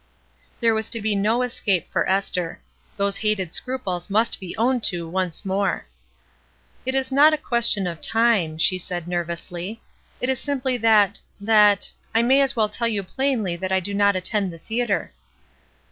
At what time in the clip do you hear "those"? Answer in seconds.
2.97-3.17